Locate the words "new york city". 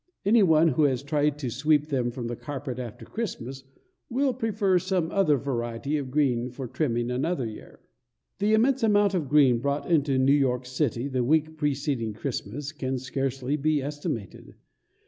10.17-11.07